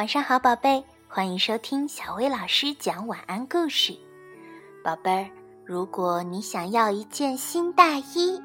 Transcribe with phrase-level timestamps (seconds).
[0.00, 3.94] 晚上好，宝贝，欢迎收听小薇老师讲晚安故事。
[4.82, 5.30] 宝贝儿，
[5.62, 8.42] 如果你想要一件新大衣，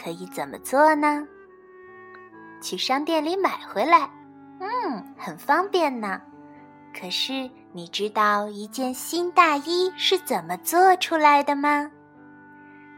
[0.00, 1.26] 可以怎么做呢？
[2.60, 4.08] 去商店里买回来，
[4.60, 6.22] 嗯，很方便呢。
[6.96, 11.90] 可是你知道一件新大衣是怎么做出来的吗？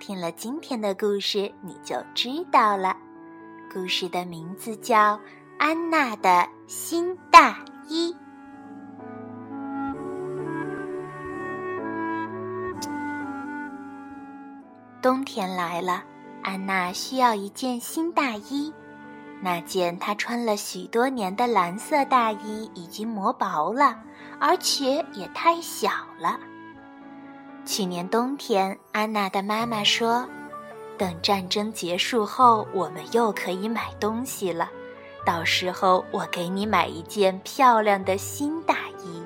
[0.00, 2.96] 听了今天的故事，你就知道了。
[3.72, 5.14] 故事的名字叫
[5.56, 8.12] 《安娜的新大一》。
[15.00, 16.04] 冬天来了，
[16.42, 18.72] 安娜需要一件新大衣。
[19.40, 23.98] 那件她穿了许多年的蓝色大衣已经磨薄了，
[24.38, 25.90] 而且也太小
[26.20, 26.38] 了。
[27.64, 30.24] 去年冬天，安娜的妈妈说。
[30.98, 34.68] 等战争结束后，我们又可以买东西了。
[35.24, 39.22] 到时候我给你买一件漂亮的新大衣。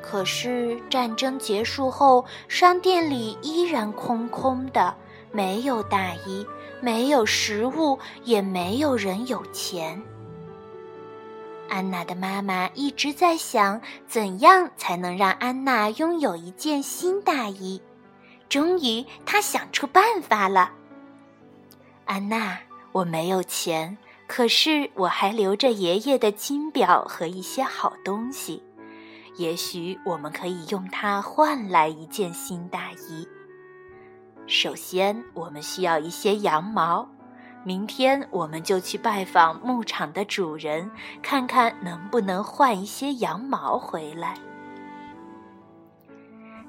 [0.00, 4.94] 可是战争结束后，商店里依然空空的，
[5.30, 6.46] 没有大衣，
[6.80, 10.02] 没有食物，也没有人有钱。
[11.68, 17.78] 安娜的妈妈一直在想，怎样才能让安娜拥有一件新大衣。
[18.48, 20.70] 终于，她想出办法了。
[22.06, 22.58] 安娜，
[22.92, 23.98] 我没有钱，
[24.28, 28.62] 可是我还留着爷爷的金表和一些好东西，
[29.36, 33.26] 也许我们可以用它换来一件新大衣。
[34.46, 37.08] 首先，我们需要一些羊毛，
[37.64, 40.88] 明天我们就去拜访牧场的主人，
[41.22, 44.36] 看看能不能换一些羊毛回来。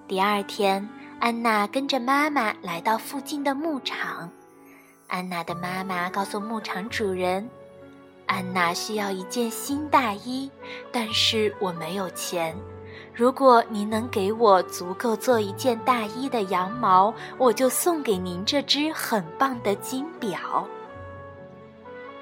[0.08, 0.90] 第二天。
[1.22, 4.32] 安娜跟着妈妈来到附近的牧场。
[5.10, 7.50] 安娜的妈妈告诉牧场主人
[8.28, 10.50] ：“安娜需要一件新大衣，
[10.92, 12.56] 但是我没有钱。
[13.12, 20.38] 如果您能给我足够做一件大衣的羊毛，我就送给您这只很棒的金表。”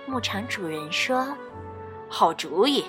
[0.07, 1.27] 牧场主人说
[2.07, 2.85] ：“好主意。”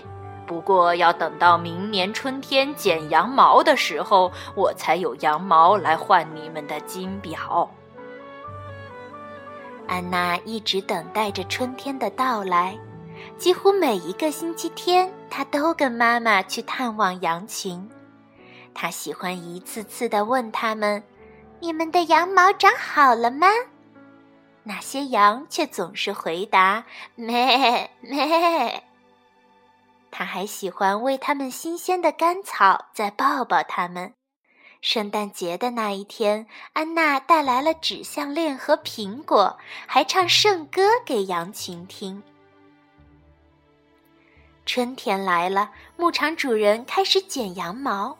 [0.46, 7.68] 不过要等到明年春天剪羊毛的时候，我才有羊毛来换你们的金表。
[9.88, 12.78] 安娜一直等待着春天的到来，
[13.38, 17.88] 几乎每一个星期天，她都跟妈妈去探望羊群。
[18.74, 21.02] 她喜欢一次次的问他们
[21.58, 23.48] ：“你们的羊毛长好了吗？”
[24.62, 26.84] 那些羊却总是回答
[27.16, 28.82] ：“咩咩。”
[30.12, 34.12] 他还喜欢喂它们新鲜的干草，再抱抱它们。
[34.80, 42.22] 圣诞节的那一天，安娜带来了纸项链和苹果，还唱圣歌给羊群听。
[44.64, 48.16] 春天来了，牧场主人开始剪羊毛。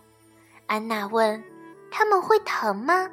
[0.67, 1.43] 安娜问
[1.93, 3.09] ：“他们会疼吗？”“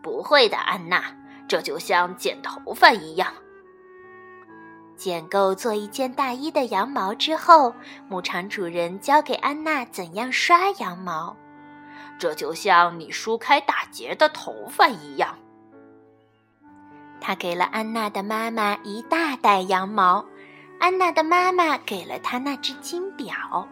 [0.00, 1.16] 不会的，安娜，
[1.48, 3.32] 这就像剪头发一样。”
[4.96, 7.74] 剪够做一件大衣的羊毛之后，
[8.08, 11.36] 牧场主人教给安娜怎样刷羊毛。
[12.18, 15.38] 这就像你梳开打结的头发一样。
[17.20, 20.24] 他给了安娜的妈妈一大袋羊毛，
[20.80, 23.68] 安娜的妈妈给了她那只金表。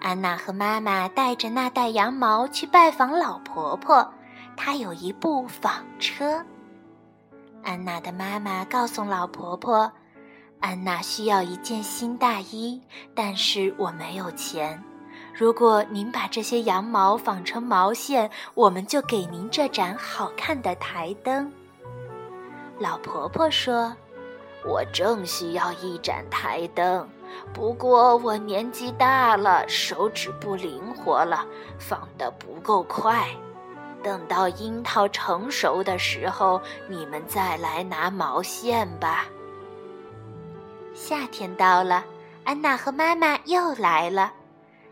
[0.00, 4.12] 安娜和妈妈带着那袋羊毛去拜访老婆婆，
[4.56, 6.44] 她有一部纺车。
[7.62, 9.90] 安娜的妈妈告诉老婆婆
[10.60, 12.80] ：“安娜需要一件新大衣，
[13.14, 14.82] 但是我没有钱。
[15.38, 21.52] 如果您把这些羊毛纺成毛线，我们就给您这盏好看的台灯。”
[22.80, 23.94] 老婆婆说
[24.64, 27.06] ：“我正需要一盏台灯，
[27.52, 31.44] 不过我年纪大了，手指不灵活了，
[31.78, 33.28] 纺得不够快。”
[34.02, 39.26] 等到樱桃成熟的时候，你们再来拿毛线吧。
[40.94, 42.04] 夏天到了，
[42.44, 44.32] 安娜和妈妈又来了。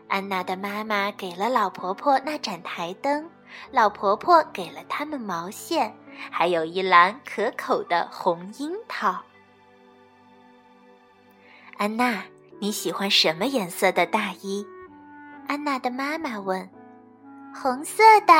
[0.07, 3.29] 安娜的妈妈给了老婆婆那盏台灯，
[3.71, 5.93] 老婆婆给了他们毛线，
[6.31, 9.21] 还有一篮可口的红樱桃。
[11.77, 12.23] 安娜，
[12.59, 14.65] 你喜欢什么颜色的大衣？
[15.47, 16.69] 安娜的妈妈问。
[17.53, 18.33] 红色的。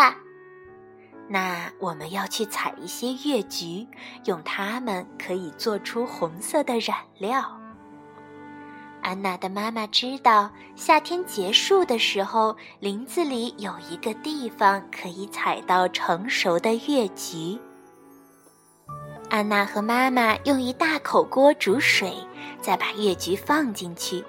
[1.28, 3.88] 那我们要去采一些月菊，
[4.26, 7.60] 用它们可以做出红色的染料。
[9.06, 17.56] 安娜的妈妈知道，夏天结束的时候，林子里有一个地方可以采到成熟的月菊。
[19.30, 22.16] 安娜和妈妈用一大口锅煮水，
[22.60, 24.26] 再把月菊放进去。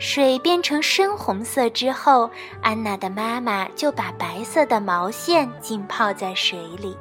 [0.00, 2.28] 水变成深红色之后，
[2.60, 6.96] 安娜的妈妈就把白色的毛线浸泡在水里。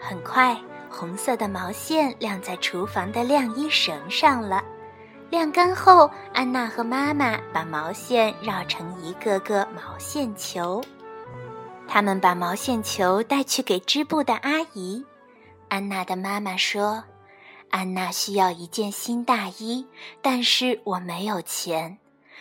[0.00, 0.60] 很快，
[0.90, 4.64] 红色的毛线晾在厨房的晾衣绳上了。
[5.30, 10.82] 晾干后，安娜和妈妈把毛线绕成一个个毛线球。
[11.86, 15.04] 他们把毛线球带去给织布的阿姨。
[15.68, 17.04] 安娜的妈妈说。
[17.70, 19.86] 安娜需要一件新大衣，
[20.22, 21.98] 但是我没有钱。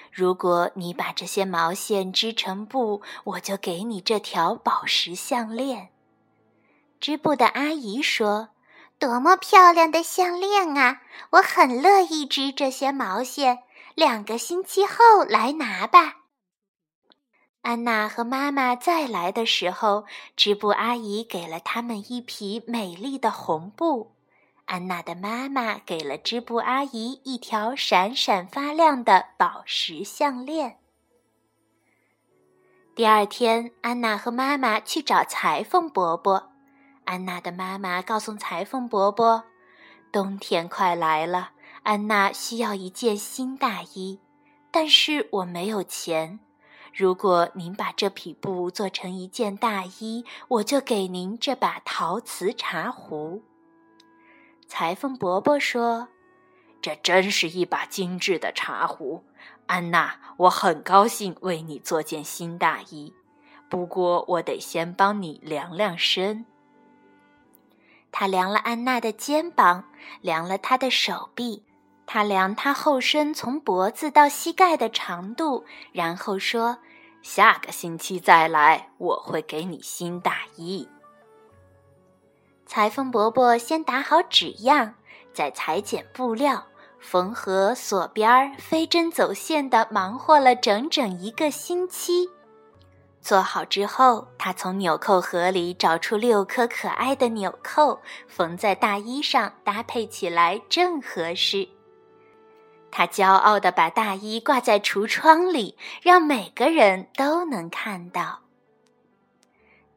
[0.10, 5.90] 如果你把这些毛线织成布，我就给你这条宝石项链。
[7.02, 8.48] 织布的阿姨说
[9.00, 11.02] ：“多么漂亮的项链啊！
[11.32, 13.64] 我很乐意织这些毛线。
[13.94, 16.18] 两个星期后来拿吧。”
[17.62, 20.06] 安娜和妈妈再来的时候，
[20.36, 24.16] 织布阿姨给了他们一匹美丽的红布。
[24.66, 30.80] 安娜的妈妈给了织布阿姨一条闪闪发亮的宝石项链。
[32.96, 36.52] 第二天，安娜和妈妈去找裁缝伯伯。
[37.08, 39.46] 安娜的妈妈告诉裁缝伯伯
[40.12, 41.52] ：“冬天快来了，
[41.84, 44.20] 安娜需要一件新大衣，
[44.72, 46.42] 但是我没有钱。
[46.94, 53.42] 如果您把这匹布做成一件大衣，我就给您这把陶瓷茶壶。”
[54.68, 56.10] 裁缝伯伯说
[56.82, 59.24] ：“这真是一把精致的茶壶，
[59.68, 63.14] 安娜，我很高兴为你做件新大衣。
[63.70, 66.46] 不过，我得先帮你量量身。”
[68.20, 69.84] 他量了安娜的肩膀，
[70.22, 71.64] 量了她的手臂，
[72.08, 76.80] 他量她后身从脖子到膝盖的长度，然后说
[77.22, 80.90] ：“下个星期再来，我会给你新大衣。”
[82.66, 84.96] 裁缝伯伯先打好纸样，
[85.32, 86.66] 再裁剪布料、
[87.00, 92.28] 缝合锁边儿，飞针走线的忙活了整整一个星期。
[93.22, 101.68] 做好之后，他从纽扣盒里找出六颗可爱的纽扣，缝在大衣上，搭配起来正合适。
[102.90, 108.40] 他骄傲地把大衣挂在橱窗里，让每个人都能看到。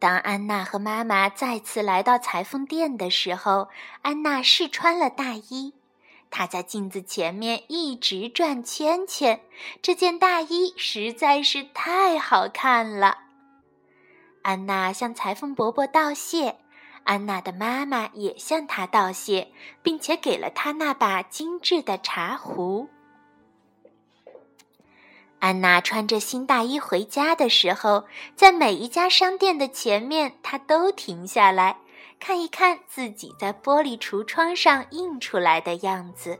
[0.00, 3.68] 当安娜和妈妈再次来到裁缝店的时候，
[4.02, 5.74] 安娜试穿了大衣。
[6.30, 9.40] 他在镜子前面一直转圈圈，
[9.82, 13.18] 这件大衣实在是太好看了。
[14.42, 16.56] 安娜向裁缝伯伯道谢，
[17.04, 22.88] 安娜的妈妈也向他道谢，并且给了他那把精致的茶壶。
[25.40, 28.04] 安娜穿着新大衣回家的时候，
[28.36, 31.78] 在每一家商店的前面，她都停下来
[32.20, 36.38] 看一看自己在玻璃橱窗上印出来的样子。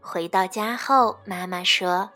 [0.00, 2.08] 回到家后，妈妈说：“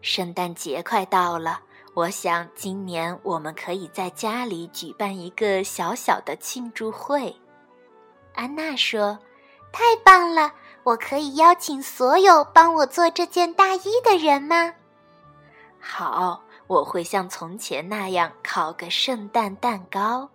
[0.00, 1.60] 圣诞节快到了，
[1.92, 7.36] 我想今年我们可以在家里举办一个小小的庆祝会。”
[8.34, 9.18] 安娜说
[9.72, 10.54] ：“太棒了！
[10.84, 14.72] 我可以邀请所有帮我做这件大衣的人吗？”
[15.80, 20.30] 好，我会像从前那样烤个圣诞蛋糕。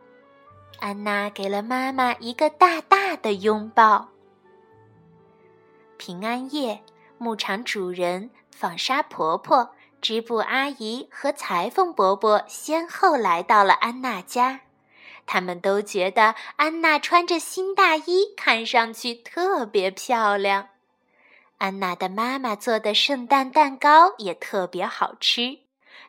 [0.77, 4.10] 安娜给了妈妈一个大大的拥抱。
[5.98, 6.82] 平安夜，
[7.17, 14.62] 牧场主人、纺纱婆婆、织布阿姨和裁缝伯伯先后来到了安娜家。
[15.25, 20.70] 他们都觉得安娜穿着新大衣看上去特别漂亮。
[21.58, 25.60] 安娜的妈妈做的圣诞蛋糕也特别好吃，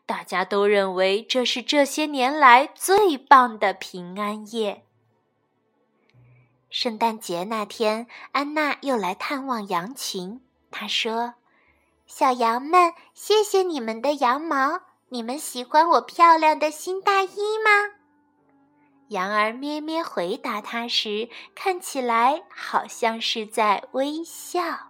[0.07, 4.85] 大家都认为这是这些年来最棒的平安夜。
[6.69, 10.41] 圣诞节那天，安娜又来探望羊群。
[10.71, 11.35] 她说
[12.07, 14.83] ：“小羊们，谢谢你们的羊毛。
[15.09, 17.97] 你们喜欢我漂亮的新大衣吗？”
[19.11, 24.90] 羊儿咩咩回答她时，看起来好像是在微笑。